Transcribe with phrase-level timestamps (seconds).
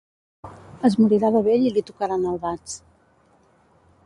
[0.89, 2.83] Es morirà de vell i li tocaran albats.